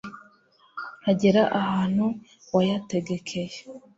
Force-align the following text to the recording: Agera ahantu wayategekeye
Agera 1.09 1.41
ahantu 1.59 2.05
wayategekeye 2.55 3.57